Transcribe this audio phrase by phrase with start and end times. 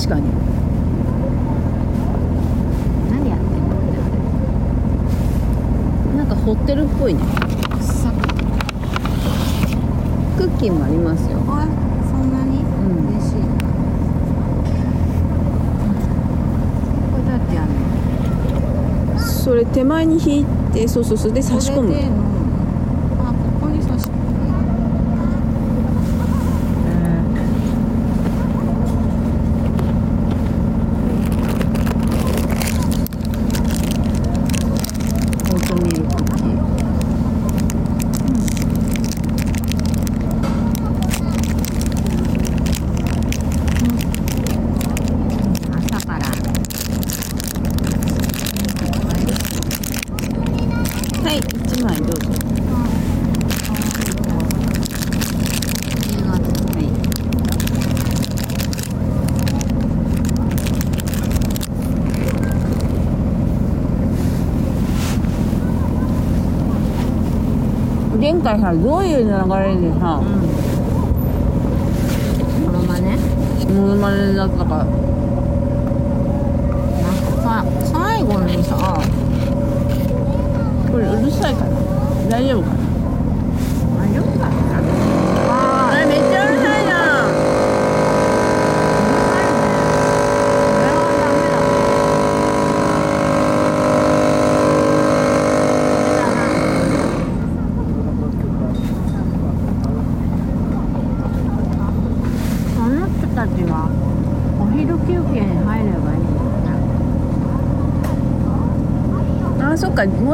[0.00, 0.30] 確かに。
[3.10, 3.76] 何やってんの？
[3.76, 3.80] っ
[6.12, 7.20] てなんか掘ってるっぽいね。
[10.38, 11.38] クッキーもありますよ。
[11.38, 11.44] そ
[12.16, 13.44] んなに、うん、嬉しい、うん、
[17.12, 21.92] これだってあのそれ手前に引いてそうそうそうで差し込む
[68.70, 70.20] さどういう流れでさ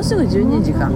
[0.07, 0.89] すぐ12時か。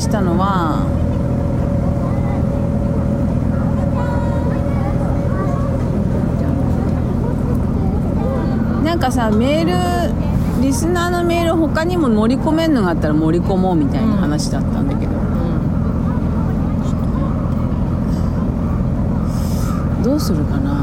[0.00, 0.86] したのは
[8.84, 15.14] なんかさメールリスナーのメール他にも盛り込めんのがあったら盛り込もうみたいな話だったんだけど、う
[20.00, 20.81] ん、どうするかな？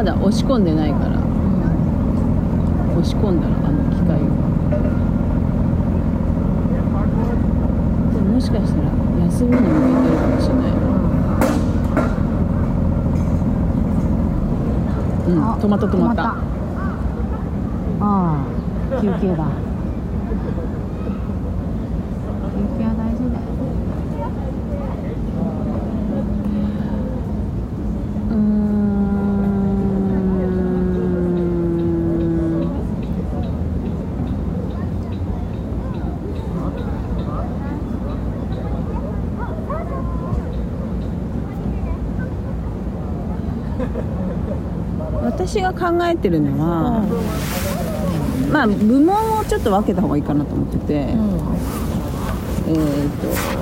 [0.00, 1.08] まだ押し込んでないから。
[1.08, 1.20] うん
[2.92, 4.20] 押し込んだらあの機械を。
[8.14, 8.88] でももしかしたら
[9.26, 10.72] 休みに向けてるかもしれない。
[15.28, 15.44] うん。
[15.44, 16.36] あ止まった止まったあ
[18.00, 18.38] あ
[19.02, 19.44] 休憩だ
[22.56, 23.42] 休憩は大事だよ
[28.30, 28.70] うーん
[45.22, 47.00] 私が考えてるのは、
[48.52, 53.60] まあ部門をちょっと分けた方がいいかなと思ってて、えーと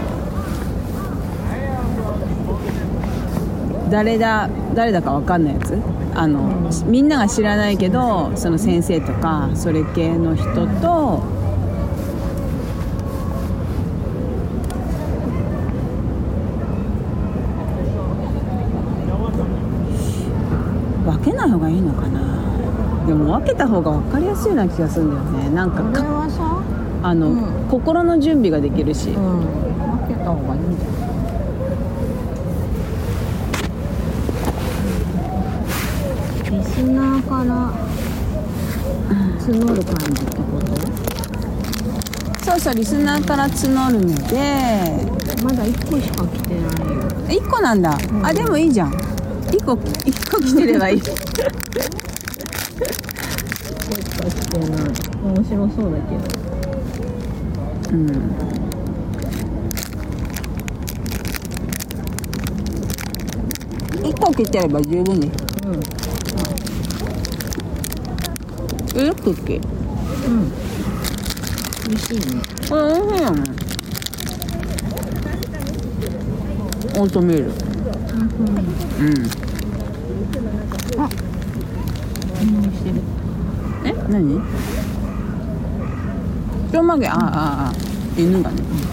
[3.90, 5.78] 誰だ誰だか分かんないやつ？
[6.14, 11.22] あの、みんなが知らないけどその先生とかそれ系の人と
[21.06, 22.20] 分けない方がいいのかな
[23.06, 25.50] でも分けた方が分かりやすいような気がするんだよね。
[25.54, 26.62] なんかかはさ
[27.02, 27.68] あの、うん。
[27.70, 29.40] 心の準備ができるし、うん。
[29.40, 31.08] 分けた方がいいんじゃない
[36.50, 37.72] リスナーから
[39.46, 42.44] 募る感じってこと？
[42.44, 45.06] そうそうリスナーから募るので。
[45.42, 47.42] まだ1個しか来てないよ。
[47.42, 48.26] 1個なんだ、ん。
[48.26, 48.90] あでもいいじゃん。
[48.92, 51.02] 1個一個来てればいい
[54.48, 54.76] 1個しか来てな
[55.22, 56.22] 面白そうだけど。
[57.92, 58.06] うん。
[64.02, 65.34] 1個来てれば十分です
[65.66, 65.82] うん。
[69.02, 69.62] えよくっけうん
[71.88, 72.42] 美味しいね。
[72.68, 73.22] これ美味しい。
[73.22, 73.42] よね
[76.96, 77.44] オートミール。
[77.44, 79.14] うんうん
[82.38, 82.94] 何してる
[84.18, 84.42] え何
[86.70, 87.72] ちょんまげああああ
[88.20, 88.87] 犬がねす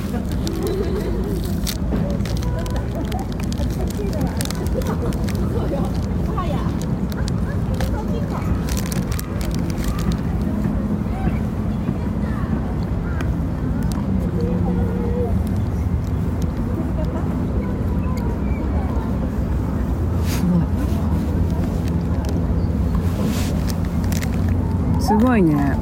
[25.26, 25.76] ごいすごいね。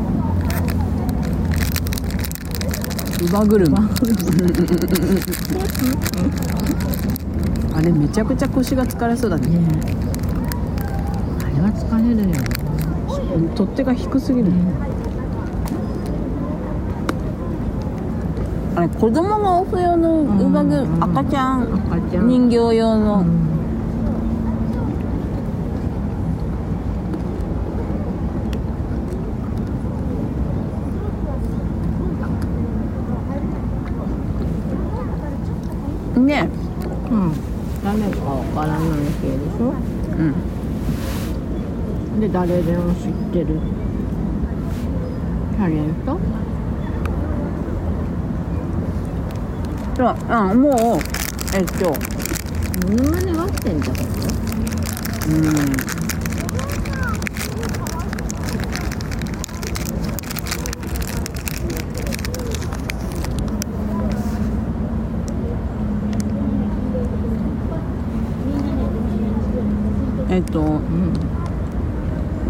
[3.17, 3.75] 乳母車。
[7.75, 9.47] あれめちゃくちゃ腰が疲れそうだね。
[9.47, 9.95] ねえ。
[11.43, 12.37] あれは疲れるよね。
[13.55, 14.51] 取っ手が低すぎる。
[18.75, 21.03] あれ子供が押す用の乳母車、うん。
[21.03, 22.27] 赤ちゃん赤ちゃん。
[22.27, 23.53] 人形用の、うん
[36.25, 36.49] ね
[37.11, 37.33] うん
[37.83, 37.99] 誰
[38.53, 38.79] からない
[39.21, 39.71] 系でしょう
[42.17, 42.19] ん。
[42.19, 43.59] で誰でも知ってる。
[45.57, 46.19] タレント？
[49.97, 50.15] そう。
[50.29, 50.73] うんもう
[51.55, 51.95] えっと。
[52.87, 53.95] モノマネがってんじゃん。
[53.95, 54.03] うん
[70.29, 71.13] えっとうん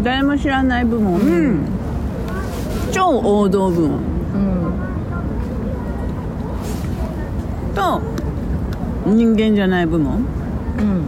[0.02, 1.18] 誰も知らない部門、
[2.92, 3.92] 超王道部門。
[3.94, 3.96] う
[7.72, 7.74] ん。
[7.74, 8.02] と
[9.06, 10.18] 人間じゃない部門。
[10.18, 10.20] う
[10.82, 11.02] ん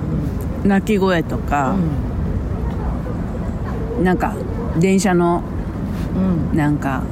[0.66, 1.76] 鳴き声とうか、
[4.00, 4.02] ん。
[4.02, 4.34] なんか
[4.78, 5.42] 電車の
[6.14, 6.18] う
[6.54, 6.56] ん。
[6.56, 7.02] なんか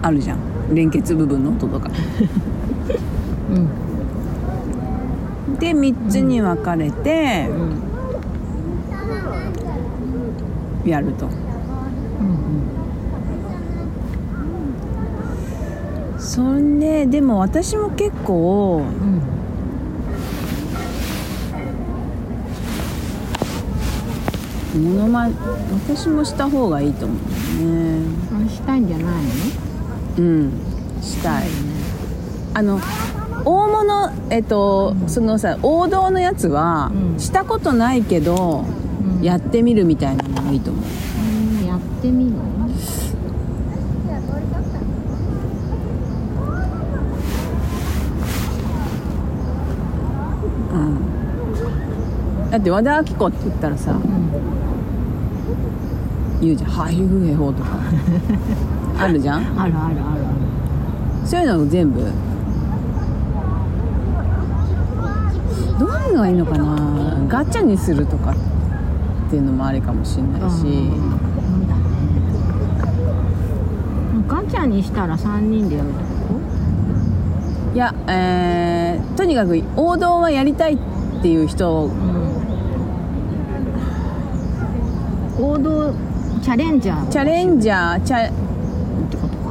[0.00, 0.38] あるじゃん。
[0.72, 1.90] 連結部分の音とか。
[3.50, 3.68] うん。
[5.58, 7.54] で3つに分かれてう
[7.86, 7.89] ん
[10.84, 11.32] やると、うん
[16.18, 18.82] そんででも私も結構
[24.74, 24.82] うん。
[24.84, 25.28] モノマ
[25.88, 28.02] 私もした方がいいと思うね。
[28.46, 29.10] あしたいんじゃないの？
[30.18, 30.52] うん
[31.02, 31.48] したい。
[32.54, 32.78] あの
[33.44, 37.18] 大物えっとそのさ王道のやつは、うん。
[37.18, 38.64] したことないけど、
[39.18, 39.24] うん。
[39.24, 40.84] やってみるみたいないいと思う。
[41.60, 41.66] うん。
[41.66, 42.32] やってみる？
[52.50, 54.00] だって和田アキ子って言ったらさうん。
[56.40, 57.68] 言うじゃん「ハイフヘホ」とか。
[58.98, 59.38] あるじゃん？
[59.38, 59.98] あるあるある。
[61.24, 62.00] そういうのを全部。
[65.78, 66.76] どういうのがいいのかな？
[67.28, 68.32] ガチャにするとか。
[68.32, 68.49] って
[69.36, 70.90] いうのもありかもしれないし、
[74.26, 76.04] ガチャにしたら3人でやるってこ
[77.74, 80.78] いやえーとにかく王道はやりたいっ
[81.22, 82.30] ていう人とうん。
[85.52, 85.94] 王道
[86.42, 88.30] チャレンジャーチャレンジャーチャ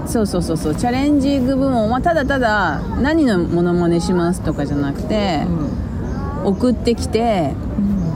[0.06, 5.46] そうそうそうそうチャレンジング部門はただただ何のモノマネしますとかじゃなくて、
[6.44, 8.09] 送ってきてうん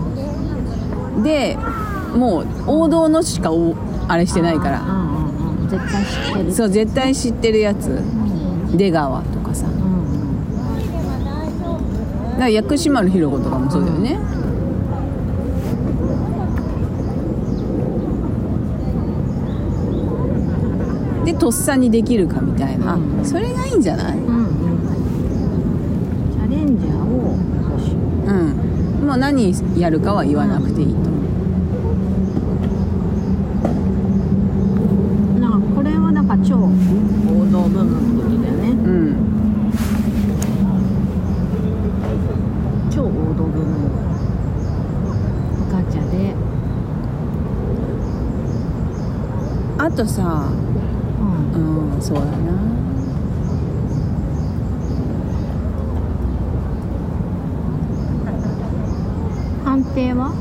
[1.21, 1.57] で
[2.15, 3.75] もう王道のしかお
[4.07, 4.81] あれしてないから。
[4.81, 5.69] うんうんうん。
[5.69, 6.51] 絶対知ってる。
[6.53, 7.87] そう絶対知ってるやつ。
[7.89, 7.91] う
[8.73, 8.77] ん。
[8.77, 9.67] 出川とかさ。
[9.67, 9.81] だうん。
[12.33, 14.17] から薬師丸ひろ子とかもそうだよね、
[21.25, 24.47] でとっさにできるかみたいな、それがいいんじゃないうんうん
[26.31, 27.95] チャレンジャーを募集
[28.27, 28.33] う
[29.02, 31.07] んもう何やるかは言わなくていいと思
[35.37, 35.39] う。
[35.39, 36.65] なんかこれはなんか超王
[37.51, 38.69] 道部分の時だよね。
[38.69, 39.15] うん。
[42.89, 43.91] 超王道部分。
[45.71, 46.33] ガチャで。
[49.77, 50.49] あとさ
[51.19, 52.73] うんうんそうだな
[59.73, 60.33] 判定は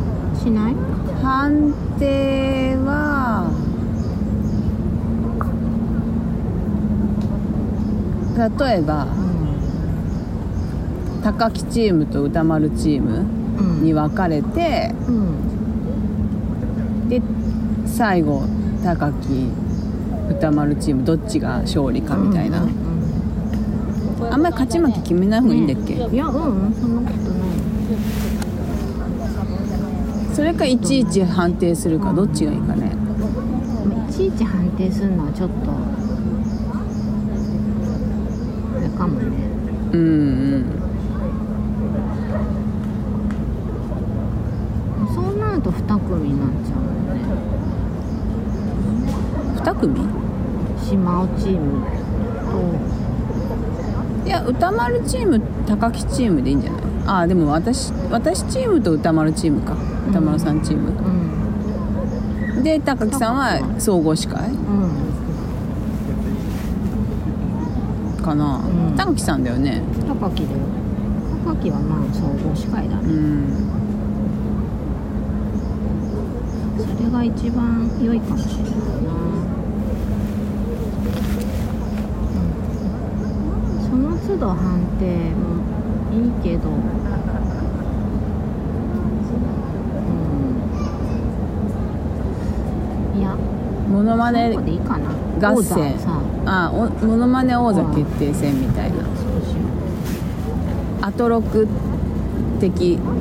[0.43, 0.75] しない？
[1.23, 3.51] 判定は
[8.59, 9.07] 例えば
[11.23, 13.27] 高木チームと歌丸チーム
[13.59, 13.85] うん。
[13.85, 17.09] に分かれてうん。
[17.09, 17.21] で
[17.87, 18.43] 最後
[18.83, 19.51] 高木
[20.31, 22.69] 歌丸チームどっちが勝利かみたいな、うん。
[22.69, 22.73] うん
[24.31, 26.73] あんまり勝ち負け決めない方がいいんだっけ、いやうんうん。
[26.73, 27.49] そんなことない
[30.35, 32.93] それかいちいち判定するかどっちがいいかね。
[34.09, 35.55] いちいち判定するのはちょっと
[38.79, 39.37] あれかもね。
[39.93, 40.05] うんう
[40.59, 40.65] ん。
[45.15, 46.81] そうなると2組になっちゃう
[49.75, 50.13] 2組のね
[50.89, 51.87] 島尾チーム
[54.25, 56.82] いや歌丸チーム高木チームでいいんじゃない？
[57.07, 59.77] ああでも私私チームと歌丸チームか。
[60.09, 62.63] 歌丸さんチーム、とうん。
[62.63, 64.49] で高木さんは総合司会。
[64.49, 65.13] うん
[68.23, 68.97] かな、うん。
[68.97, 69.83] 高木さんだよね。
[70.07, 70.59] 高木だよ。
[71.45, 73.53] 高木はまあ総合司会だうねん。
[76.79, 78.77] それが一番良いかもしれないな。
[78.77, 79.17] う
[83.89, 83.91] ん。
[83.91, 85.62] その都度判定も
[86.13, 86.69] いいけど。
[86.69, 86.73] う
[93.17, 93.19] ん。
[93.19, 93.35] いや
[93.91, 94.57] モノマこネ
[95.41, 95.99] 合戦。
[95.99, 96.21] さ。
[96.45, 98.97] あおモノマネ王座決定戦みたいな。
[101.01, 101.67] アトロク
[102.61, 102.95] 的。
[102.95, 103.13] うん。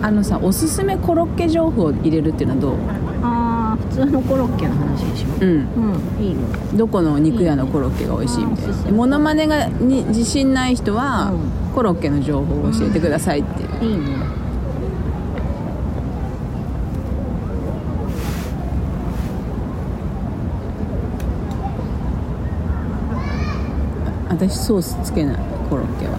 [0.00, 2.76] あのさおすすめコロッケ情報を入れるっていうのはどう？
[3.98, 5.44] 通のコロッケの話でしょう。
[5.44, 5.50] ん。
[6.18, 6.38] うんいいよ。
[6.74, 8.90] どこの肉屋のコロッケが美味しいみたいな。
[8.92, 13.92] モノマネがに自信ない人は、うコロッケの情報を教えてくださいっていう。
[13.92, 14.16] いいね。
[24.28, 25.36] 私ソースつけない
[25.68, 26.18] コロッケは。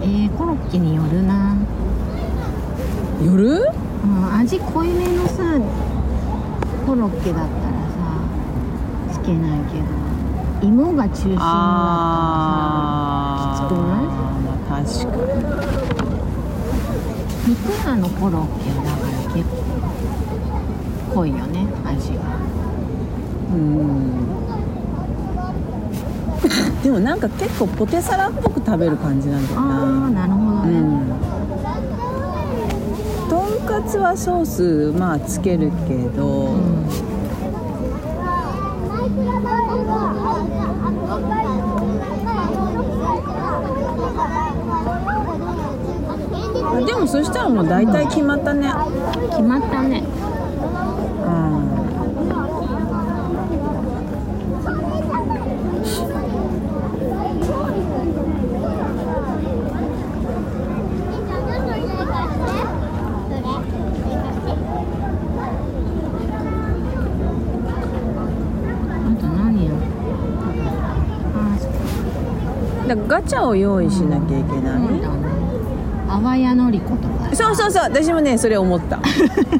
[0.00, 1.54] えー、コロッケによるな、
[3.22, 3.68] 夜
[4.04, 5.58] うん、味濃いめのさ
[6.88, 8.00] コロッケだったらさ
[9.12, 9.84] つけないけど
[10.66, 11.50] 芋が中心だったら
[12.96, 15.12] あさきつくないまあ確か
[17.44, 19.44] に肉屋のコロッケはだから結
[21.10, 22.22] 構濃いよね味が
[23.52, 24.26] うん
[26.82, 31.27] でもなんか結構ポテサラっぽく食べる感じなんだよああななるほどね、うん。
[33.68, 36.56] とんかつはソースまあつけるけど、
[46.86, 48.72] でもそしたらもう大体決まったね。
[49.30, 51.78] 決まったねうん
[69.00, 69.72] あと何や
[71.34, 71.70] あそっ
[72.88, 74.80] だガチャを用意しなきゃいけない、
[76.08, 77.34] 淡谷のり子とか。
[77.34, 78.98] そうそうそう私もねそれ思った。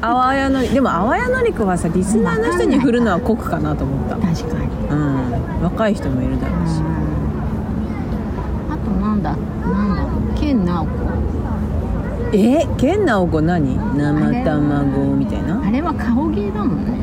[0.01, 4.15] あわやのりでも淡谷のり子はさリスナーの人に振るのは酷かなと思った。
[4.15, 4.67] 確かに。
[4.89, 5.63] うん。
[5.63, 6.81] 若い人もいるだろうし。
[8.69, 10.39] あとなんだなんだろう。
[10.39, 10.89] 研ナオコ
[12.33, 12.67] え？
[12.77, 13.77] 研ナオコ何？
[13.95, 15.61] 生卵みたいな？
[15.63, 16.97] あれは顔芸だもんね。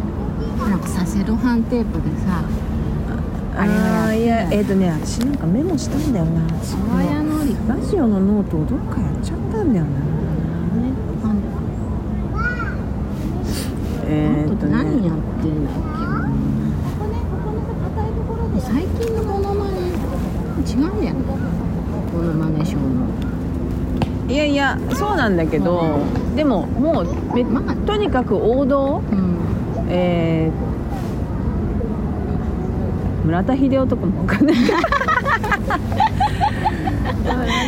[0.68, 2.42] なんかさセロハンテープでさ
[3.58, 3.64] あ
[4.12, 6.42] れいやえっ、とね私なんかメモしたんだよな。
[6.56, 9.90] 私あわやのりラジオのノートをどっかやっちゃったんだよな。
[11.26, 11.38] なん
[14.08, 15.74] えっ、と何やねってんだっ
[18.54, 21.20] け最近のモノマネ違うんだよね
[22.12, 22.86] モノマネショーの。
[24.28, 25.98] いやいやそうなんだけど
[26.34, 29.02] でももうめまあとにかく王道？
[29.10, 29.36] うん。
[29.88, 30.75] えー
[33.26, 34.52] 村田秀夫とかもわかんな。
[34.52, 34.70] い村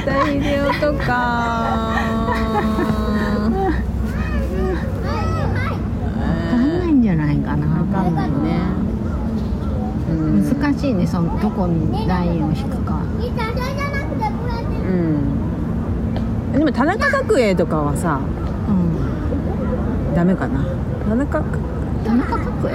[0.06, 1.12] 田秀夫とか。
[1.12, 1.98] わ
[6.50, 7.66] かんないんじゃないかな。
[7.66, 8.60] わかんないね。
[10.10, 10.48] うん。
[10.60, 13.02] 難しいねそのどこにラインを引くか。
[14.86, 16.52] うん。
[16.52, 18.20] でも田中角栄とかはさ
[18.68, 20.14] うん。
[20.14, 20.64] ダメかな。
[21.08, 21.58] 田中角
[22.04, 22.74] 田中角栄？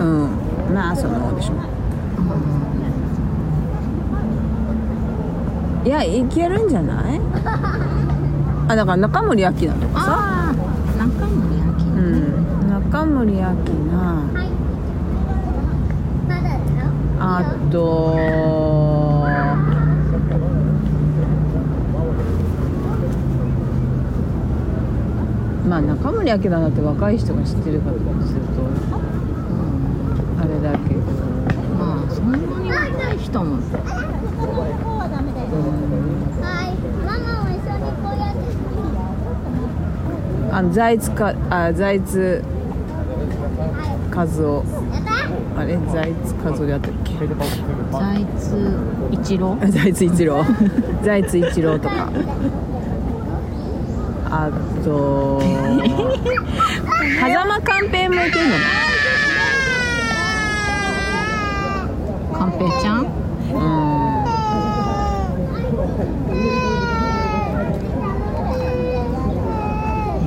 [0.00, 0.28] うん。
[0.72, 1.54] まあそのでしょ
[5.84, 7.20] いやいけるんじゃない？
[8.68, 10.54] あだから中森明菜とかさ。
[10.98, 12.02] 中森明う菜ね。
[12.66, 12.70] ん。
[12.70, 13.50] 中森明菜。
[17.22, 18.16] あと
[25.68, 28.46] まあ中森明菜だって若い人が知ってるかとすると
[30.40, 31.00] あれだけど
[32.36, 33.56] んなに若い人も
[40.52, 42.42] あの財津かあ財津
[44.14, 44.64] 和夫
[45.56, 45.76] あれ？
[45.92, 47.12] 財津和夫であったっけ？
[47.92, 48.74] 財津
[49.12, 49.56] 一郎？
[49.62, 50.44] あ財津一郎。
[51.04, 52.08] 財津一郎とか。
[54.30, 54.50] あ
[54.84, 55.40] と。
[57.20, 63.00] 狭間寛平もいけんじゃない寛平ちゃん？
[63.02, 63.10] うん。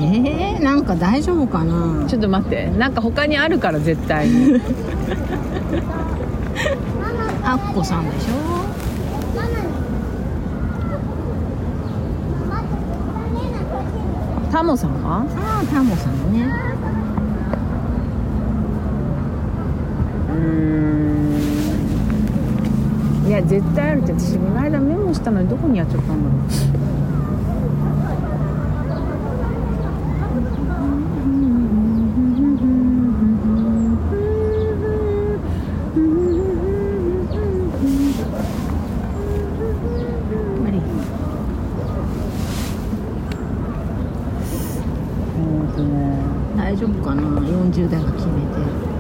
[0.06, 2.06] えー、なんか大丈夫かな？
[2.08, 2.70] ちょっと待って。
[2.72, 4.62] なんか他にあるから絶対に。
[7.46, 8.64] アッコさんでしょ？
[14.52, 15.26] タモさんは？
[15.36, 16.46] ああタモさんね
[20.30, 20.38] うー
[23.23, 26.84] んいや絶対あるって私この間メモしたのにどこにやっちゃったんだろう
[40.60, 40.82] っぱりう
[45.40, 46.18] えーとね
[46.56, 48.94] 大丈夫かな40代が決めて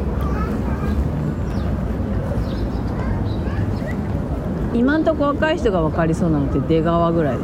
[4.73, 7.37] 今んとこ若い人が分かりそうなのって出川ぐらい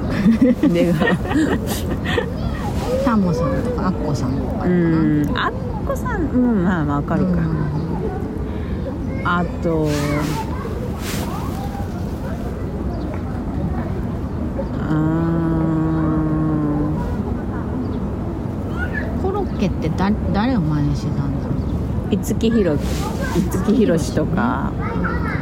[0.70, 1.16] 出川。
[3.04, 5.38] タモさんとかアッコさんとかかうな、ん。
[5.38, 5.52] あっ
[5.86, 7.40] こさんうんまあまあ分かるか、
[9.26, 9.90] あと
[14.88, 14.94] あ
[19.22, 21.58] コロッケってだ誰を真似してたんだろう。
[22.12, 22.80] ー五木ひろ五
[23.66, 24.72] 木ひろしとか。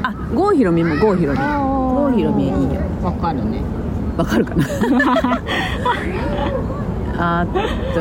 [0.01, 1.39] あ郷ひろみも郷ひろみ
[2.11, 2.57] 郷ひろみいいよ
[3.03, 3.61] わかるね。
[4.17, 4.65] わかるかな？
[7.41, 7.45] あ
[7.93, 7.99] と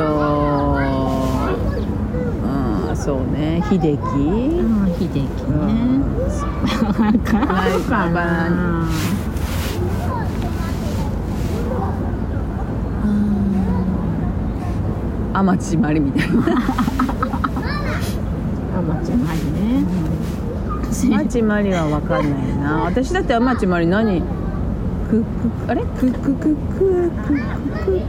[2.91, 3.63] うんそうね。
[3.69, 3.93] 秀樹う
[4.85, 5.27] ん秀樹ね。
[6.87, 7.33] わかるか
[8.11, 8.85] な。
[15.35, 17.06] 天地真理みたいな
[20.97, 22.85] しいアチマリはわかんないな。
[22.85, 24.23] 私だってアマチマリ何？
[25.09, 25.25] くく
[25.69, 25.83] あれ？
[25.83, 28.01] くくくくくくく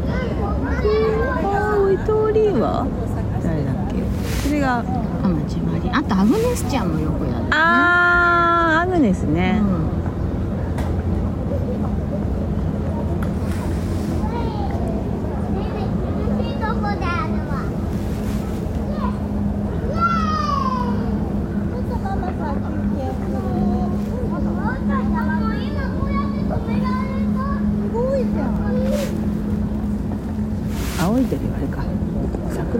[1.43, 2.87] 青い鳥は
[3.43, 3.95] 誰だっけ
[4.47, 4.83] それがア
[5.29, 9.86] マチマリあとアグネスちゃんもよくやる、ね、ああアグネスね、うん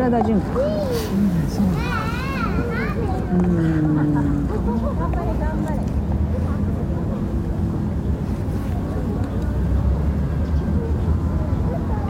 [0.08, 0.68] 桜田淳子かうん。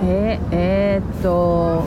[0.04, 1.84] えー、えー、っと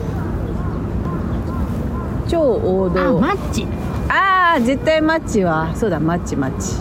[2.27, 3.65] 超王あ道マッチ。
[4.09, 5.73] ああ絶対マッチは。
[5.75, 6.75] そうだマッチマッチ。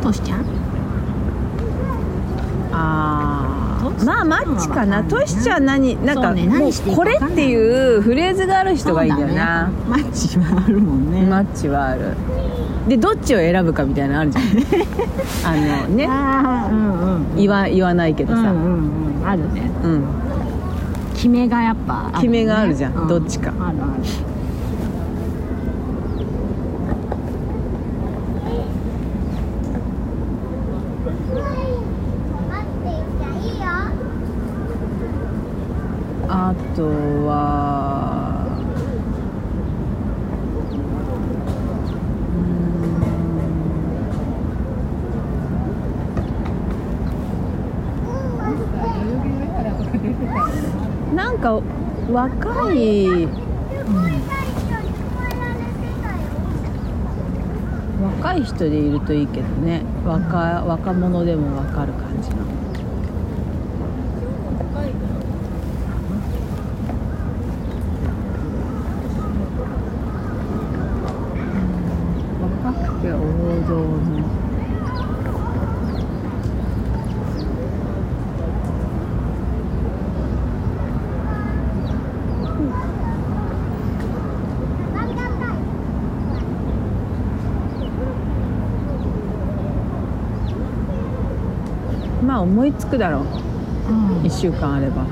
[0.00, 0.44] トシちゃん？
[2.72, 3.37] ああ
[4.04, 5.02] まあマッチかな。
[5.04, 9.70] トシちゃん何なんかもうこれっていうフレーズがある人がいいんだよな。
[9.88, 11.22] マッチはあるもんね。
[11.22, 12.14] マッチはある。
[12.88, 14.44] でどっちを選ぶかみたいなのあるじゃん。
[15.44, 16.06] あのね。
[16.06, 17.36] ああうんうん。
[17.36, 18.52] 言わ言わないけどさ、うんうん
[19.20, 19.28] うん。
[19.28, 19.70] あるね。
[19.84, 20.04] うん。
[21.14, 22.10] 決めがやっぱね。
[22.14, 23.04] 決めがあるじゃん。
[23.04, 23.52] うどっちか。
[23.60, 24.02] あるある
[36.30, 36.82] あと
[37.26, 38.44] は
[42.30, 51.62] うーんなんか
[52.68, 53.26] 若い
[58.02, 59.82] 若い人でいるといいけどね。
[60.04, 62.36] 若若者でも分かる感じの
[72.62, 73.16] 若くて王
[73.66, 74.48] 道の
[92.27, 93.22] まあ思いつくだろう。
[93.90, 94.22] うん。
[94.22, 95.02] 1週間あれば。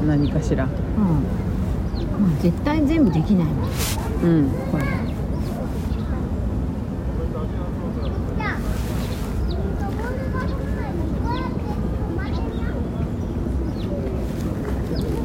[0.00, 0.08] うん。
[0.08, 0.64] 何かしら。
[0.64, 0.70] うん。
[2.20, 3.68] まあ絶対全部できないもん。
[4.22, 4.50] うん。
[4.70, 4.84] これ。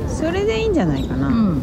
[0.07, 1.61] それでいいんじゃないかな、うん。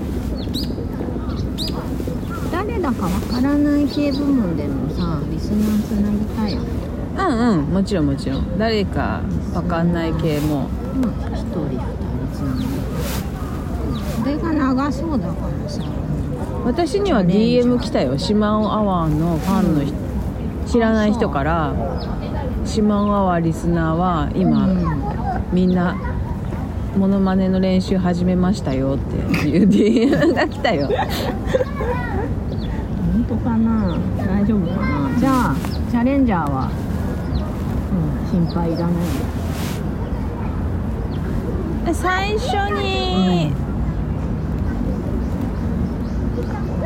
[2.50, 6.85] 誰だかわからない系部門でもさリスナーつなぎたいよね
[7.28, 8.58] うんうんもちろんもちろん。
[8.58, 9.20] 誰か
[9.54, 10.68] わかんない系も。
[10.94, 11.02] うん
[11.34, 11.80] 一人二人
[12.32, 12.66] つなぎ
[14.22, 15.34] これが長そうだか
[15.64, 15.82] らさ
[16.64, 18.18] 私には DM 来たよ。
[18.18, 19.94] シマオアワーのファンの人、
[20.66, 21.72] 知らない人から
[22.64, 24.86] シマオアワーリスナーは今、うん。
[25.52, 25.94] みんな
[26.98, 29.16] モノマネの練習始めましたよって
[29.48, 29.68] いう
[30.18, 30.88] DM が来たよ。
[33.12, 33.96] 本当かな？
[34.26, 35.18] 大丈夫かな？
[35.20, 35.54] じゃあ
[35.90, 36.85] チャレンジャーは、うん、
[38.30, 39.00] 心配いらないよ。
[41.92, 43.52] 最初に、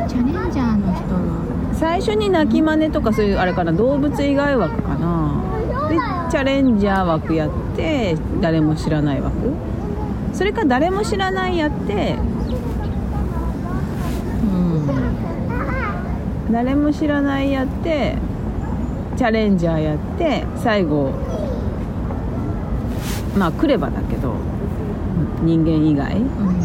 [0.07, 1.41] チャレンジャーの人の
[1.73, 3.71] 最初に泣き真似とかそういうあれかな。
[3.71, 5.41] 動物以外枠かな。
[5.89, 5.95] で
[6.29, 9.33] チャレンジャー枠やって誰も知らない枠。
[10.33, 12.17] それか誰も知らないやって。
[14.43, 14.45] う
[16.51, 16.51] ん。
[16.51, 18.17] 誰も知らないやって
[19.17, 21.11] チャレンジャーやって最後
[23.37, 24.35] まあ来ればだけど
[25.41, 26.17] 人間以外。
[26.17, 26.60] うん。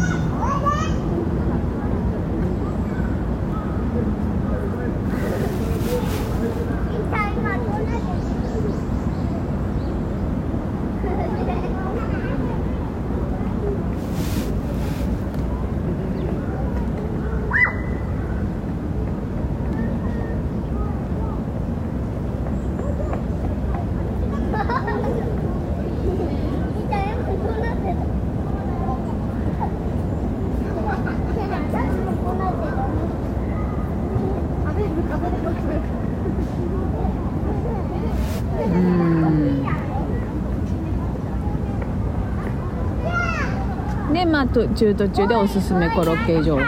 [44.27, 46.61] まあ途中途中でおすすめコロッケ情報。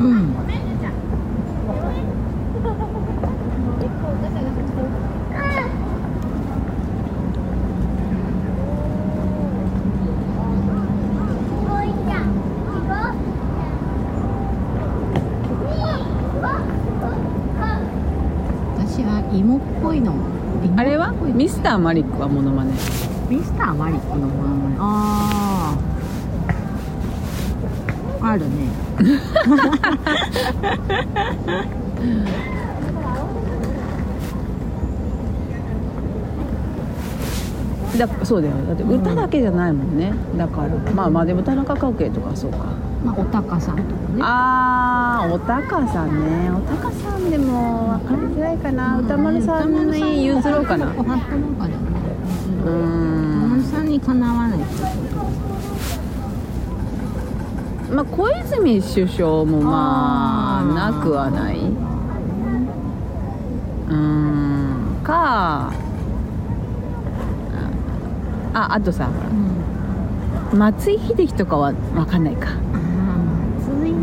[0.00, 0.34] うん。
[19.38, 20.14] 芋っぽいの
[20.76, 22.72] あれはミスターマリックはモノマネ
[23.28, 25.37] ミスターマリックのモノマネああ
[37.98, 38.54] だそうだよ。
[38.66, 42.58] だって歌だけじゃないもんね、だからまあまあでも田中角栄とかそうか。
[43.04, 44.20] まあおたかさんとかね。
[44.20, 46.50] あーおたかさんね。
[46.50, 50.86] おたかさんでも分かりづらいかな、歌丸さんに譲ろうかな。
[50.86, 51.98] おはったのかでもね。
[52.64, 54.58] う歌ん丸さんにかなわない
[57.98, 61.58] まあ小泉首相もまあなくはない。
[63.88, 65.00] うん。
[65.02, 65.72] か
[68.54, 69.08] ああとさ
[70.52, 70.58] うん。
[70.60, 72.50] 松井秀喜とかは分かんないか。
[72.50, 72.56] ああ
[73.66, 73.96] 松井ね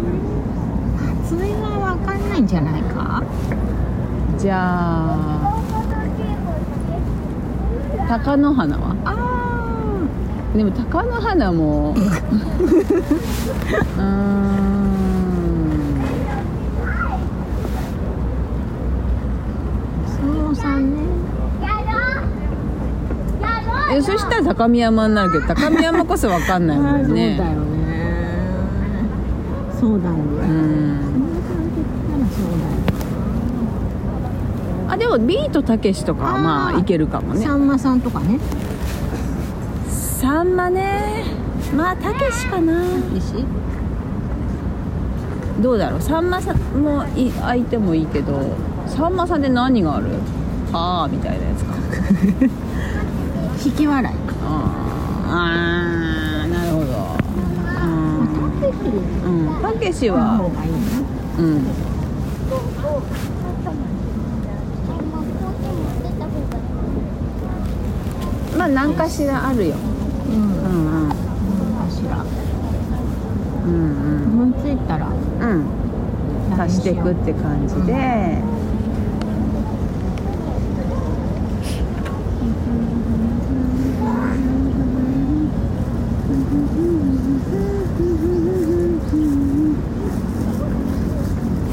[1.23, 3.23] 松井は分かんないんじゃないか？
[4.37, 5.63] じゃあ
[8.19, 8.93] 貴乃花は？
[9.05, 9.15] あ
[10.55, 11.91] でも貴乃花も。
[11.91, 14.55] うーん。
[20.55, 20.95] さん。
[20.95, 21.01] ね
[23.91, 27.37] えそしたら高見山になるけど高見山こそ分かんないもんね。
[27.39, 27.75] そうだよね。
[29.79, 30.99] そうだようん。
[34.87, 37.45] あでもビートたけしとかはまあいけるかもね。
[37.45, 38.39] さんまさんとかね
[40.25, 41.23] さんまね。
[41.77, 42.83] まあたけしかな。
[43.15, 43.45] 石
[45.61, 46.01] どうだろう？
[46.01, 48.55] さんまさんもい相手もいいけど
[48.87, 50.07] さんまさんで何がある？
[50.71, 51.75] はあみたいなやつか。
[53.63, 54.15] 引き笑い。
[54.43, 56.87] あーあーなるほど。
[59.27, 59.45] うん。
[59.53, 59.61] うん。
[59.61, 60.49] たけしのは
[61.37, 61.67] うん。
[68.57, 69.75] まあ何かしらあるよ
[70.29, 70.39] うんうん。
[70.39, 72.25] うん何かしら
[73.65, 73.71] うん。
[74.41, 75.07] 思いついたら。
[75.07, 75.49] うん。
[75.49, 75.85] うん
[76.57, 78.41] 足していくって感じで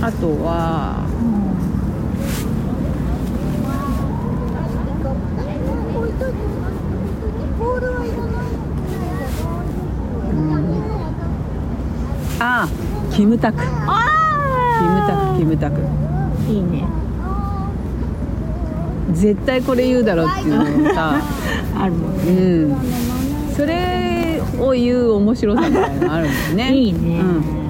[0.00, 1.06] あとは
[12.44, 12.68] あ
[13.14, 13.58] キムタク。
[13.58, 13.68] キム
[15.06, 15.80] タクキムタク。
[16.50, 16.84] いいね。
[19.12, 21.20] 絶対これ言うだろうっていうのをさ。
[21.78, 22.76] あるもんうねん。
[23.54, 26.74] それを言う面白さみたいなのあるんだよね。
[26.74, 27.22] いいね、う
[27.58, 27.62] ん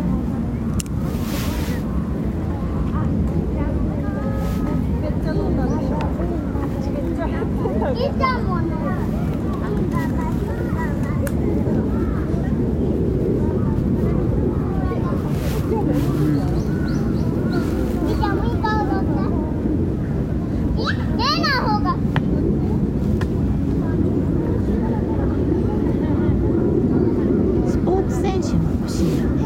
[27.66, 29.42] スポーツ選手も欲しいよね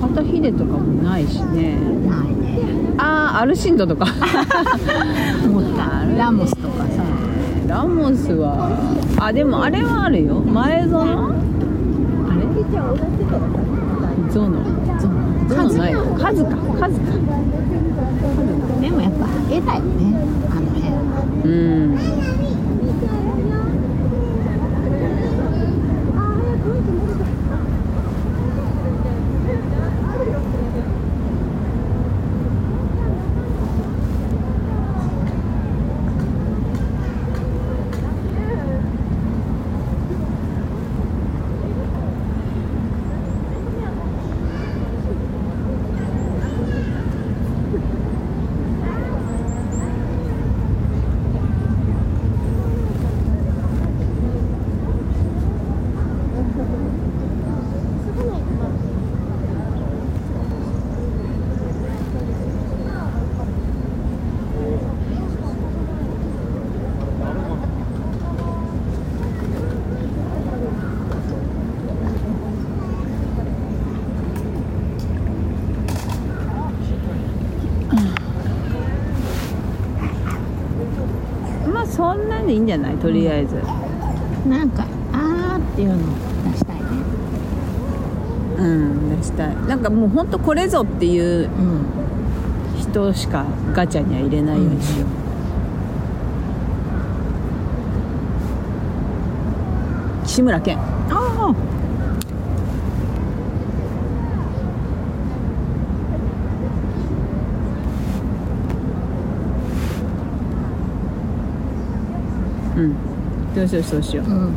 [0.00, 4.04] 中田秀とかもないしねないねああアルシンドとか。
[5.46, 6.04] 思った。
[6.18, 7.02] ラモスとかさ。
[7.66, 8.68] ラモスは
[9.20, 10.40] あでもあれはあるよ。
[10.40, 10.94] 前園？
[10.94, 12.46] あれ？
[14.30, 14.62] ゾノ。
[14.98, 15.08] ゾ
[15.48, 17.12] ゾノないカズかカズか
[18.80, 20.16] でもやっぱ絵だよね。
[20.50, 20.98] あの辺は
[21.44, 21.98] うん
[82.48, 82.96] でいいんじゃない？
[82.96, 85.98] とりあえず、うん、なんかあーっていうのを
[86.50, 86.82] 出したいね。
[88.58, 89.56] うん出したい。
[89.66, 91.48] なんかもうほんとこれぞっていう
[92.78, 95.08] 人しかガチャには入れないようにしよう、
[100.20, 100.78] うん、志村けん。
[113.58, 114.26] どうしようそうしよう。
[114.26, 114.54] うん。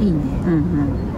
[0.00, 0.18] いいね。
[0.46, 0.52] うん。
[0.52, 1.14] うん。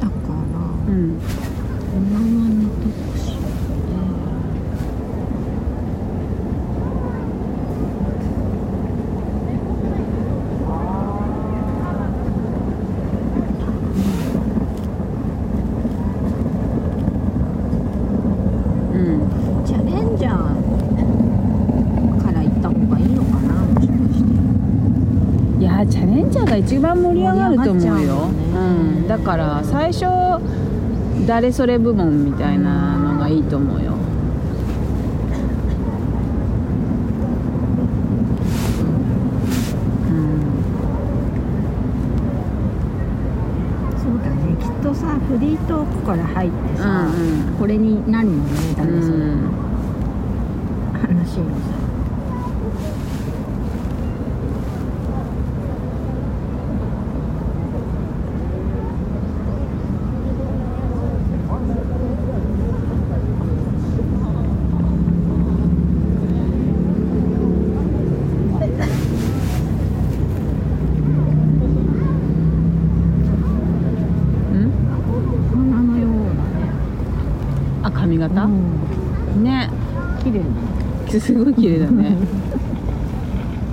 [0.00, 1.18] だからうん
[1.94, 3.94] 生に特集で
[18.92, 24.22] うんチャレンジャーから行った方がいいのかなもしかし
[25.58, 28.14] ていやチャレンジャーが一番盛り上がると思うよ。
[28.14, 28.42] うもんね。
[29.00, 30.04] うん、だから最初
[31.26, 33.92] 誰それ部門みたいなのがいいと思うよ。
[33.92, 33.94] う
[40.12, 40.14] ん。
[43.98, 44.56] そうだね。
[44.60, 47.54] きっとさフリートークから入ってさ、うんうん。
[47.58, 49.50] これになるのねだうねそのん
[50.92, 51.64] 話もさ
[74.52, 74.70] うん
[75.50, 76.10] 花のよう
[77.82, 78.52] あ髪だ型、ね、
[79.42, 79.70] ね
[80.22, 80.44] 綺麗ね
[81.24, 82.16] すごい綺麗だね。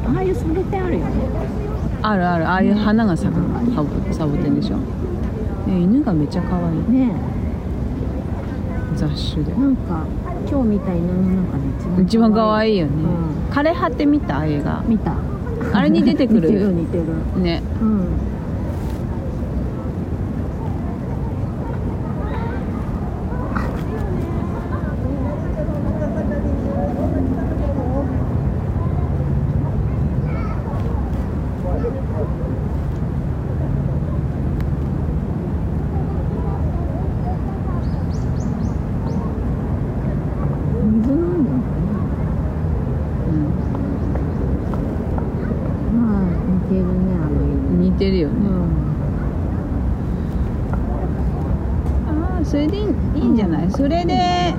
[0.08, 1.12] ああいうサボテンあるよね。
[2.02, 3.36] あるあるああいう花が咲く
[3.76, 4.78] サボサボテンでしょ？
[5.68, 6.92] え犬がめっちゃ可愛い。
[7.08, 7.12] ね
[8.96, 9.52] 雑種で。
[9.52, 10.06] えなんか
[10.50, 11.58] 今日見た犬の中
[11.98, 12.78] で一番可愛い。
[12.80, 12.92] よね、
[13.50, 14.46] う枯葉って見た？
[14.46, 15.14] 映画見た。
[15.74, 17.42] あれに出てく 似てるる似てる。
[17.44, 17.62] ね。
[17.82, 18.08] うん
[40.92, 41.68] 水飲んでんのか
[43.28, 43.46] うん
[45.94, 48.62] なまあ似てるねあの犬似てるよね、うん
[52.08, 54.54] ああそれでいいいいんじゃない、それで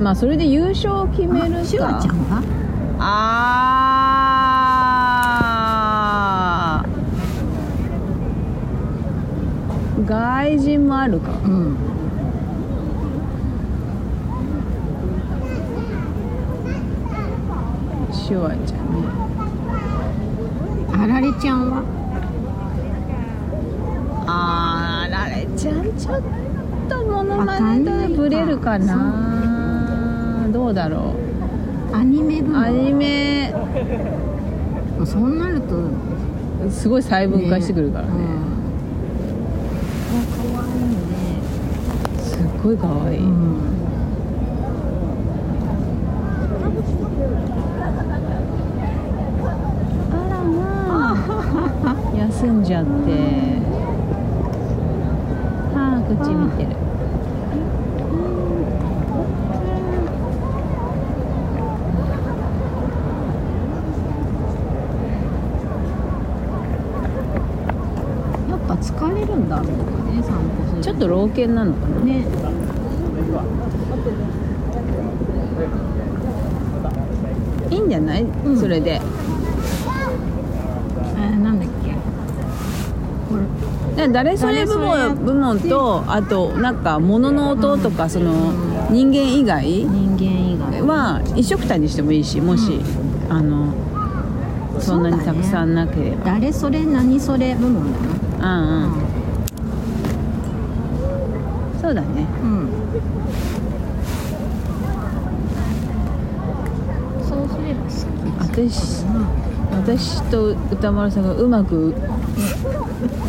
[0.00, 1.64] まあそれで優勝を決めるか。
[1.64, 2.42] シュワちゃんは？
[2.98, 10.08] あー。
[10.08, 11.32] 外人もあるか。
[11.32, 11.76] うん。
[18.10, 19.08] シュワちゃんね。
[20.94, 21.82] あられちゃんは？
[24.26, 26.22] あーられちゃんちょっ
[26.88, 29.26] とモノマネとブレるかな。
[29.26, 29.29] ど
[30.70, 31.14] うだろ
[31.92, 32.60] アニメ部門？
[32.62, 33.52] うアニメ。
[35.04, 35.76] そうなると。
[36.70, 38.12] すごい細分化してくるからね。
[38.12, 38.20] うん
[40.12, 41.40] あ可愛いね
[42.22, 43.60] すっごい可愛い、うん
[50.12, 51.14] あらま
[51.84, 51.96] あ。
[52.18, 52.90] 休んじゃって。
[55.74, 56.70] はあこっち見てる
[68.48, 69.56] やっぱ疲れるんだ。
[69.56, 69.72] ろうか
[70.10, 70.82] ね散歩する。
[70.82, 72.00] ちょっと老犬なのかな？
[72.00, 72.24] ね。
[77.70, 78.56] いいんじゃない、ん。
[78.58, 78.92] それで。
[78.92, 81.90] えー、なんだっけ？
[83.28, 84.06] これ。
[84.06, 90.22] で誰それ部門部門とあとなんか物の音とか、そのうん人間以外人間
[90.54, 90.82] 以外。
[90.82, 92.80] は一緒くたにしてもいいしもし、
[93.28, 93.74] あの
[94.80, 96.24] そんなにたくさんなければ。
[96.24, 97.98] 誰それ何それ部門だ
[98.38, 98.99] なうんうん、
[101.90, 102.24] そうだね。
[102.40, 102.68] うん、
[107.28, 107.90] そうすれば好
[108.54, 109.04] き私
[109.72, 111.92] 私と歌丸さんがうまく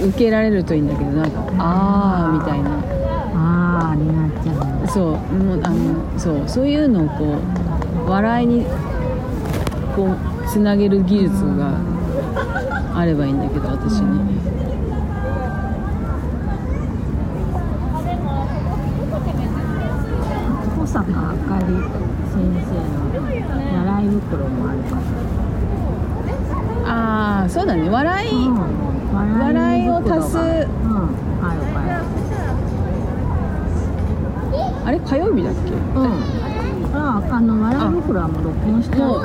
[0.09, 2.69] 受けられるといいんだけどなんか「あー」みたいな。
[3.33, 7.37] ああになっちゃうのそうもうあのそうそういうのをこ
[8.05, 8.65] う笑いに
[9.95, 11.79] こうつなげる技術が
[12.93, 14.61] あればいいんだけど私に。
[20.81, 21.65] 小坂あかり
[22.33, 22.73] 先生
[23.13, 23.21] の
[23.77, 24.95] 笑い袋もあるか
[26.85, 28.81] らああそうだね笑い、うん
[29.13, 30.43] 笑いを足すうん
[31.41, 32.01] あるから
[34.85, 36.07] あれ火曜日だっけうん
[36.95, 37.61] ああの
[38.21, 39.17] 笑い袋はもう録音してあも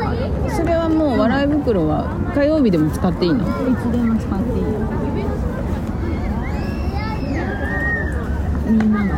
[0.47, 3.45] うそれはもう笑い袋は火曜日でも使っていいの？
[3.45, 3.49] つ
[3.93, 4.69] でも使っていいよ
[8.67, 9.15] みんなの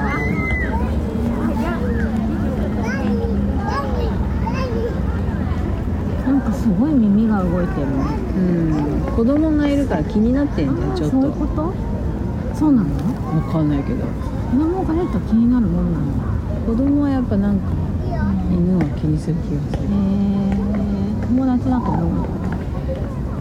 [6.27, 7.87] なんかすごい耳が動いてる。
[7.87, 7.95] ね
[8.37, 9.13] うん。
[9.17, 11.73] 子供がいるから気になってんじゃんちょっそういうとこと？
[12.55, 12.89] そうなの？
[13.47, 14.05] わかんないけど。
[14.05, 16.25] 子供がいると気になるもんなんだ。
[16.67, 17.71] 子供はやっぱなんか
[18.59, 19.89] 犬は気にする気がすへえ
[21.29, 22.25] 友達だと思う。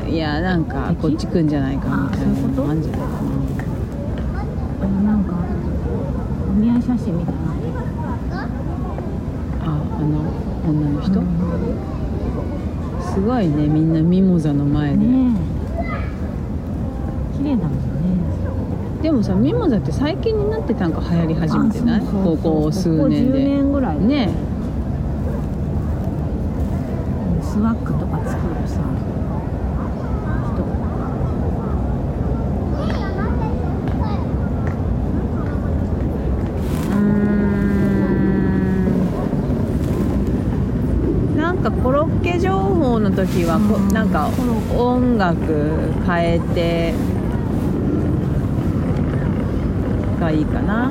[0.06, 3.08] るいやなんかこっち来んじゃないかみたいなのあんじゃないか
[4.84, 5.34] あのなんか
[6.50, 7.82] お見合い写真みたいにな。
[9.62, 9.68] ああ
[10.02, 10.22] の
[10.70, 11.24] 女の人、
[13.12, 15.38] すごいねみんなミモザの前で、ねえ
[17.38, 17.78] 綺麗だもんね。
[19.02, 22.02] でもさミモザって最近になってなんか流行り始めてない？
[22.02, 22.38] あそうそうそう。
[22.38, 24.30] ここ数年ここ10で年ぐらいね
[27.42, 28.82] スワッグとか作るさ
[30.54, 30.64] 人
[36.92, 36.98] うー
[41.34, 43.88] んなんかコロッケ情報の時はこうん。
[43.90, 44.30] なんか
[44.76, 46.94] 音楽変えて
[50.20, 50.90] がいいかな。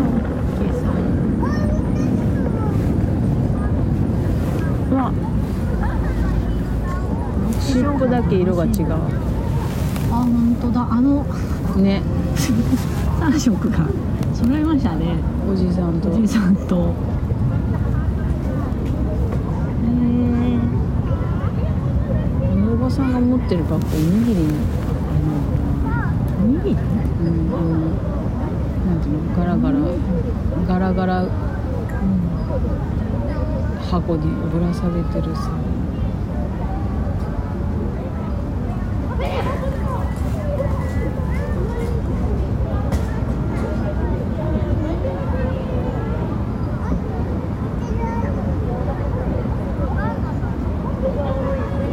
[4.94, 5.12] わ
[7.61, 8.68] 尻尾だけ色が違
[10.11, 10.86] あ本当だ。
[10.88, 11.26] あの
[11.76, 12.01] うね。
[13.18, 13.78] 3色が
[14.32, 15.16] 揃いましたね。
[15.51, 16.11] おじさんと。
[16.11, 16.82] おじいさんとへえ
[22.53, 24.49] あのおばさんが持ってるバッグおにぎりの
[26.42, 26.80] おにぎりうん
[27.55, 27.68] あの
[28.86, 29.78] なんていうのガラガラ
[30.66, 31.30] ガラガラうん
[33.88, 35.53] 箱にぶら下げてるさ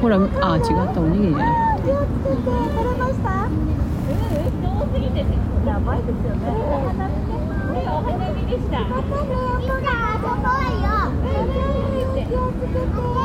[0.01, 0.18] ほら
[0.54, 1.88] あ違ったおにぎりじゃなくて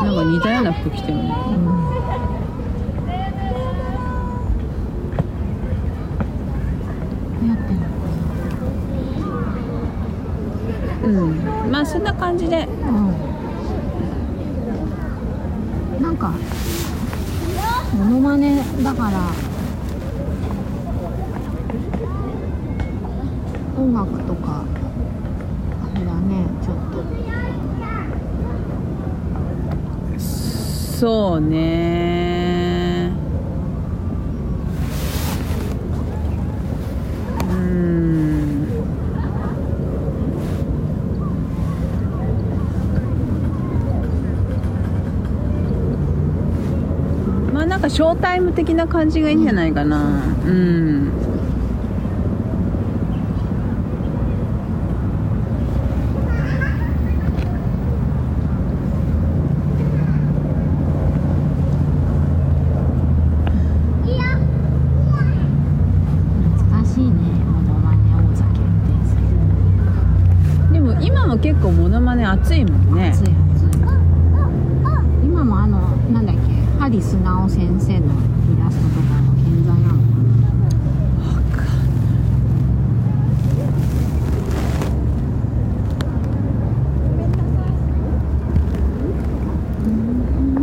[0.05, 1.29] なんか似たような服着てるね。
[1.29, 1.35] や
[7.55, 7.65] って
[11.07, 11.11] んう
[11.67, 11.71] ん。
[11.71, 12.67] まあそんな感じで。
[12.67, 12.99] うん
[16.19, 16.35] か
[17.97, 19.31] モノマネだから
[23.81, 24.65] 音楽とか
[25.95, 27.05] あれだねちょっと
[31.41, 33.13] ね。
[37.51, 38.69] うん。
[47.53, 50.23] まあなんかショータイム的な感じがいいんじゃないかな。
[50.47, 51.13] うん
[66.59, 67.11] 懐かしいね
[67.45, 68.65] モノマネ王座決定
[69.05, 71.89] 戦でも今も結構モ
[72.49, 73.11] 暑いもんね。
[73.11, 73.35] 暑い熱い
[75.25, 75.81] 今もあの
[76.13, 76.41] なんだっけ
[76.81, 79.99] 針素直先生のイラストとかも健在なのか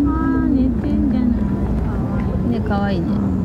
[0.04, 3.36] なあー寝てんじゃないかわいいね可愛いね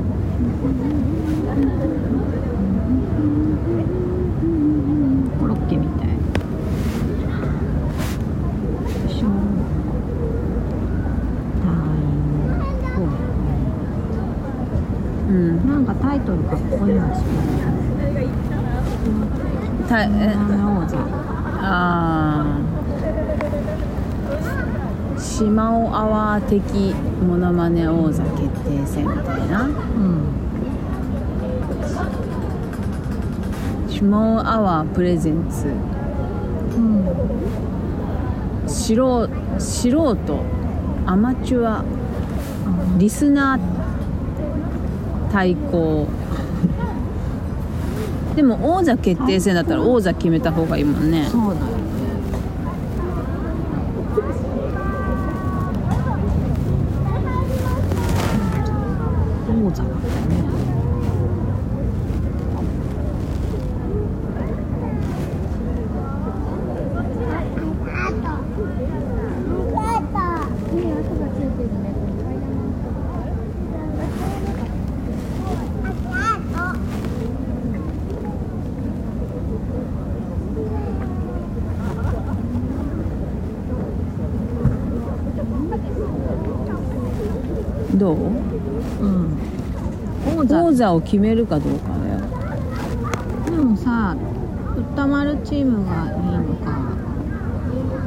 [5.39, 6.15] コロッケみたいよ
[9.07, 9.27] いしょ
[11.63, 11.73] タイ
[12.47, 12.59] ム
[12.97, 13.03] コ
[15.29, 17.25] うんなんかタイトルかっこいいの作
[19.91, 20.97] たえ王座
[21.63, 22.61] ああ
[25.19, 26.95] 島尾アワー的
[27.27, 29.65] モノマネ王座決定戦みたいな。
[29.65, 30.31] うん
[33.89, 35.67] 島尾アワープレゼンツ。
[35.67, 37.05] うん
[38.69, 39.29] 素人
[39.59, 40.17] 素人
[41.05, 41.85] アマチュア。
[42.97, 43.61] リスナー
[45.33, 46.07] 対抗。
[48.35, 51.27] でも王座決定戦だったら王座決めた方がいいもんね。
[51.31, 51.71] そうだよね
[59.67, 60.41] 王座だったね
[88.01, 88.17] どう？
[88.17, 89.39] うん。
[90.27, 90.95] 王座。
[90.95, 92.21] を決めるかどうかだよ。
[93.45, 94.17] でもさ
[94.95, 96.81] 歌丸チームがいいのか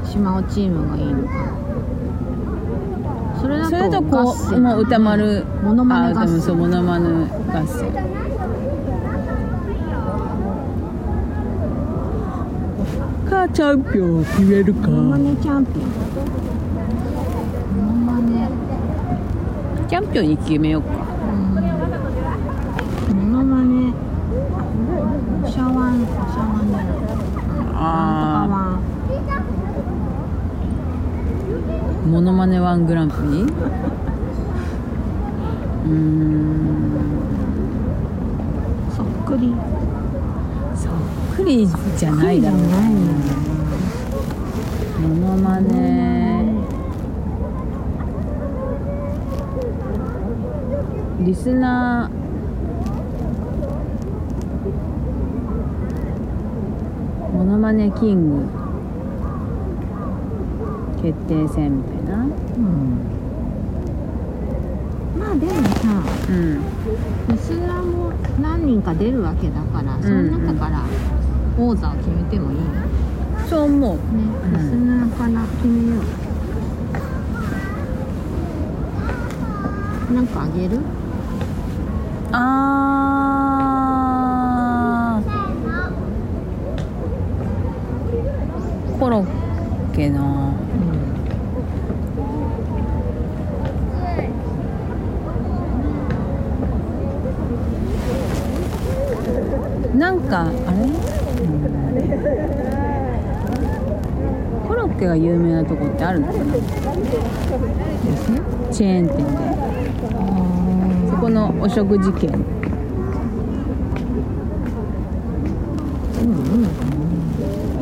[0.06, 1.30] 島尾チームがいいのか。
[3.40, 7.92] それだとそれとこうもう歌丸モノマネ合あでもそう戦モノマネ合戦
[13.30, 14.88] かチャンピオンを決めるか。
[14.88, 15.86] モノマネチャンピオン
[17.76, 18.50] モノマネ
[20.04, 20.90] チャンピオンに決めようか。
[23.10, 23.20] うん。
[23.32, 23.94] モノマネ
[24.52, 24.60] あ
[25.46, 26.88] おしゃわんおしゃわんじゃない
[27.74, 28.80] あワンあ
[32.06, 33.44] モノマネワングランプリ？
[33.44, 37.00] うーん。
[38.96, 39.56] そっくり。
[40.76, 40.92] そっ
[41.38, 41.66] くり
[41.98, 42.72] じゃないだろうだよ
[45.02, 46.04] モノマネ
[51.44, 52.14] リスナー。
[57.34, 58.46] モノマネキング。
[61.02, 62.24] 決定戦みたいな。
[62.24, 62.32] うん。
[65.20, 66.62] まあでもさうん。
[67.28, 70.86] リスナーも何人か出るわけだから、その中から
[71.60, 72.58] 王座を決めてもいい
[73.50, 73.98] そう思う。
[73.98, 74.00] リ
[74.60, 76.02] スナーから決めよ
[80.10, 80.14] う。
[80.14, 80.80] なんかあげる？
[82.36, 89.00] あー。
[89.00, 89.28] コロッ
[89.96, 90.54] ケの
[99.96, 100.58] なんかあれ、
[104.68, 106.44] コロッケが有名なとこってあるのかな？
[108.72, 109.43] チェーン店で
[111.74, 112.30] 食事券。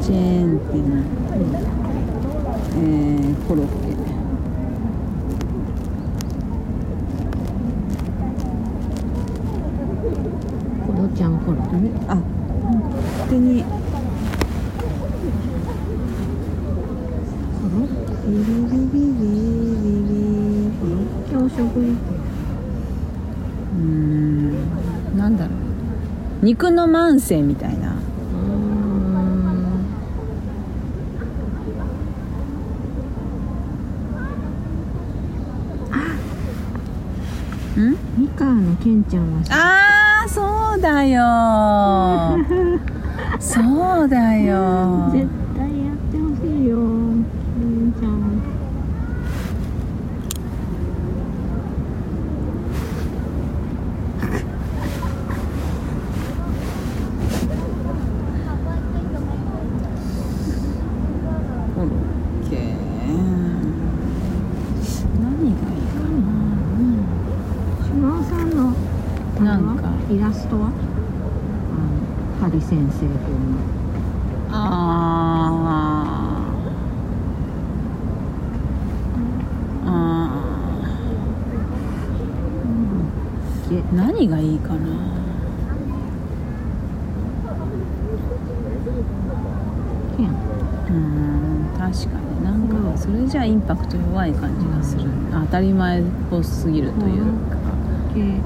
[0.01, 1.21] チェーン店。
[2.73, 3.91] えー、コロッケ
[10.87, 13.67] コロちゃんコロあれあなんか勝手にコ
[17.67, 17.85] ロ
[18.25, 21.81] ビリビリビリビコロッケお食事
[23.73, 25.51] うーんなんだろ
[26.40, 27.93] う肉の万世みたいな。
[37.79, 37.97] ん。
[38.17, 39.53] ミカのケンちゃんはさ。
[39.53, 41.21] あーそうだよ
[43.39, 48.41] そうだよ絶対やってほしいよケンちゃん
[61.73, 62.75] コロッケ
[65.19, 66.03] 何がいいか
[67.87, 68.73] 島尾さんの
[69.39, 72.51] あれはなんかイラストはあの
[73.01, 73.65] ハリ先生風のな
[74.51, 79.87] あー。
[79.87, 79.89] あ
[83.69, 84.77] でー何がいいかな。
[90.89, 92.43] うん確かに。
[92.43, 95.09] なんかそれじゃインパクト弱い感じがする。
[95.31, 97.57] 当たり前っぽすぎるというか。
[98.13, 98.39] ケ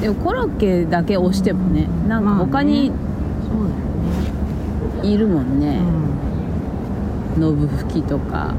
[0.00, 2.90] でもコロッケだけ押してもねなんか他に、
[5.02, 5.80] いるもんね、
[7.38, 8.54] ノブフキとか。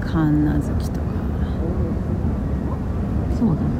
[0.00, 1.06] 神奈きとか。
[3.38, 3.77] そうだね。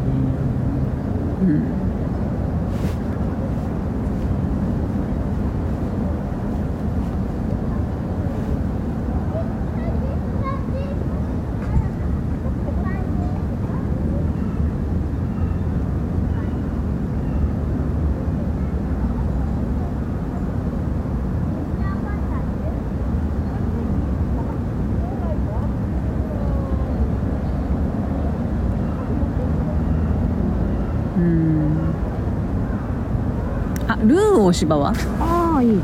[34.49, 34.93] あルー大芝は？
[35.21, 35.81] ああいいじゃん。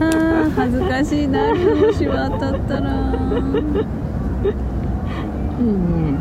[0.02, 2.90] あー恥ずかしいなルー大芝当たったら。
[5.60, 6.18] いいね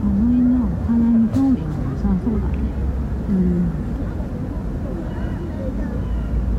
[0.00, 2.54] あの犬はお花に興味がなさそうだね
[3.28, 3.34] うん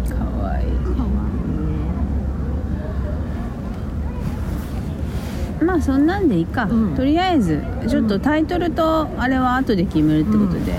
[0.09, 1.69] かわいいかわいいね
[5.65, 6.95] まあそんなんでいいか、うん。
[6.95, 10.73] とりあえずちょっとタイトルとあれは後で決めるってことで、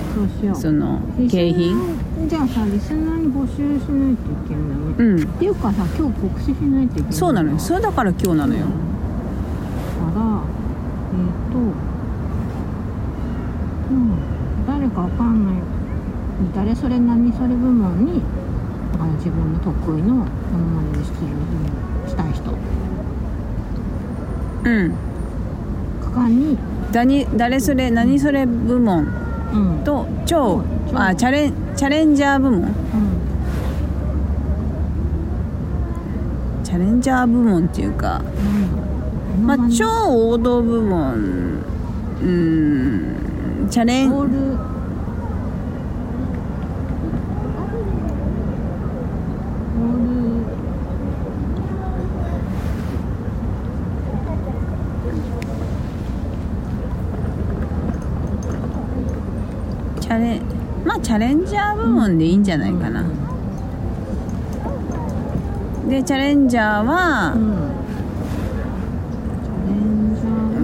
[0.47, 0.55] うん。
[0.55, 1.75] その景品？
[2.27, 5.23] じゃあさリスナーに募集しないといけないね、うん。
[5.23, 7.59] っていうかさ今日告知しないといけないそうなのよ。
[7.59, 8.59] それだから今日なのよ。
[8.59, 10.43] だから。
[11.11, 11.57] えっ、と
[13.91, 14.15] うん。
[14.67, 15.55] 誰かわかんない。
[16.55, 18.21] 誰それ何それ部門に
[18.95, 21.90] あの自分の得意のものまねに出場したい人
[24.63, 24.93] うん。
[26.13, 26.57] かに、
[26.91, 29.07] だに誰それ何それ部門？
[29.53, 29.83] うん。
[29.83, 32.61] と超超あチャレンチャレンジャー部門。
[32.61, 32.71] うん。
[36.63, 38.21] チャレンジャー部門っていうか
[39.37, 39.45] うん。
[39.45, 41.13] まあ超王道部門。
[42.21, 43.67] うん。
[43.69, 50.05] チャレンオールオー
[59.95, 60.41] ルチャレ
[60.85, 63.03] まあチャレンジャー部門でいいんじゃないかな、
[65.89, 67.39] でチャレンジャーはう、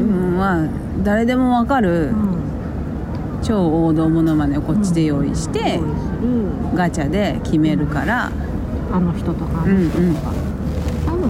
[0.06, 0.38] ん。
[0.38, 0.68] まあ
[1.04, 2.38] 誰でもわかるうん。
[3.44, 5.82] 超王道ものまねをこっちで用意して、
[6.74, 8.32] ガチャで決めるから。
[8.94, 10.32] あの人とかあうんの人とか、
[11.08, 11.30] 多分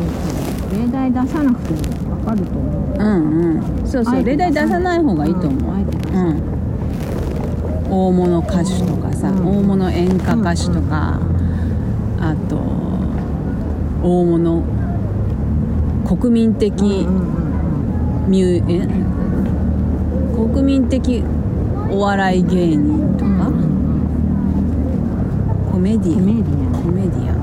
[0.86, 2.98] 例題出さなくても分かると思う。
[3.00, 3.88] うんうん。
[3.88, 5.82] そうそう例題出さない方がいいと思う、うん、
[7.90, 9.48] 大物歌手とかさ、うん。
[9.60, 11.20] 大物演歌歌手とか、
[12.20, 12.58] あと
[14.04, 14.64] 大物
[16.06, 17.06] 国民的うんうん
[18.26, 18.88] うんミューえ？
[20.36, 21.24] 国民的
[21.90, 23.68] お笑い芸人とか、うんうん
[25.72, 26.20] コメディア。
[26.20, 26.24] ン
[26.74, 27.34] コメディア。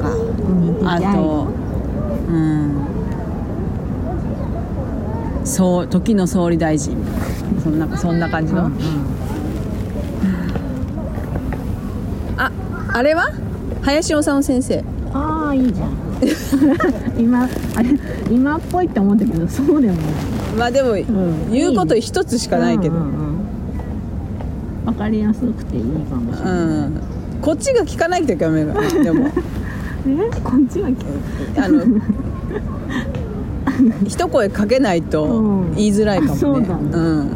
[0.00, 0.10] か。
[0.96, 1.46] あと
[2.28, 2.74] うん。
[5.44, 6.96] そう時の総理大臣
[7.62, 8.80] そんなそんな感じの、うんうん。
[12.38, 12.50] あ
[12.92, 13.30] あれは？
[13.82, 14.84] 林修先生。
[15.12, 15.90] ああいいじゃん。
[17.18, 17.98] 今あれ
[18.30, 20.04] 今っぽいって思ったけどそうでもない。
[20.58, 21.50] まあでも、ん。
[21.50, 24.86] 言うこと一つしかないけど、うんうんうん。
[24.86, 26.92] わかりやすくていいかもしれうない、ん。
[27.40, 28.74] こっちが聞かないとダメだ。
[28.74, 29.28] ねでも。
[30.06, 31.60] えこっちは聞く？
[31.62, 31.84] あの
[34.06, 35.74] 一声かけないとうん。
[35.74, 36.82] 言いづらいかもね、うだね
[37.24, 37.30] ん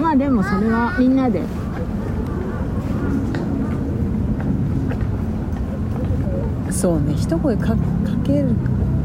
[0.00, 1.42] まあでもそれはみんなで。
[6.70, 7.76] そうね一声かか
[8.24, 8.50] ける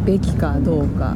[0.06, 1.16] べきかどうか。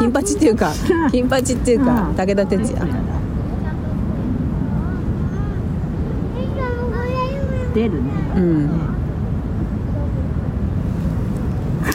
[0.00, 0.72] 金八っていうか
[1.12, 2.14] 金八っていうかうん。
[2.14, 2.86] 武田鉄矢。
[7.74, 8.10] 出るね。
[8.36, 8.70] うん。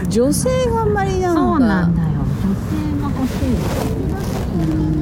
[0.07, 1.41] 女性があんまりなんか。
[1.41, 2.09] そうなんだよ。
[2.09, 3.47] 女性が欲しい。
[4.53, 4.95] うんうん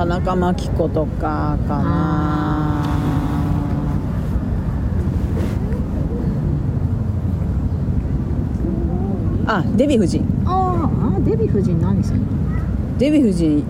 [0.00, 2.84] 田中真紀子とかかな。
[9.46, 10.24] あデヴィ夫人。
[10.44, 12.26] あーあデヴィ夫人何するの？
[12.98, 13.64] デヴィ夫人。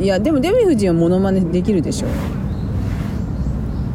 [0.00, 2.08] いやでもデヴィ夫人はモノマネできるでしょ。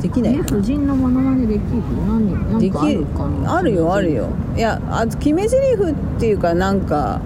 [0.01, 1.63] できないえ夫人のモノマネできる？
[2.07, 3.05] 何何できる
[3.45, 4.29] あるよあるよ。
[4.57, 7.21] いやあ決め台詞っていうかなんか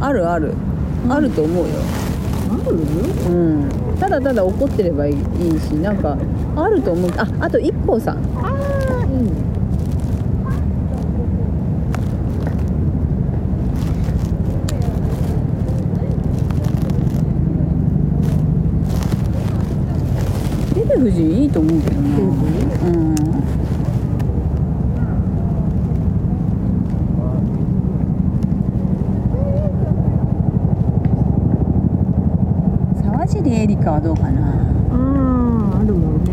[0.00, 0.54] あるある。
[1.06, 1.74] あると思うよ
[2.66, 3.68] あるうん。
[3.98, 5.14] ただただ怒ってればいい
[5.60, 6.16] しなんか
[6.56, 7.10] あると思う。
[7.16, 8.16] ああと一歩さん。
[8.36, 8.48] あ
[9.02, 9.30] あいいね
[20.74, 22.08] デヴィ夫人いいと思うけどな。
[22.08, 23.14] うん
[33.02, 34.28] 沢尻エリカはどうかな。
[34.30, 36.30] あああるもんね。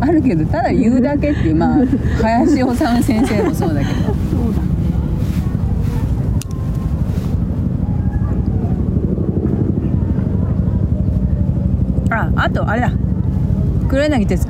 [0.00, 1.86] あるけどただ言うだけっていうまあ
[2.22, 3.92] 林修先生もそうだけど。
[4.02, 4.68] そうだね。
[12.10, 12.92] ああとあれだ。
[13.88, 14.49] 黒柳徹子